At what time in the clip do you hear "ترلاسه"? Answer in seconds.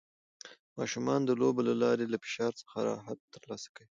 3.35-3.67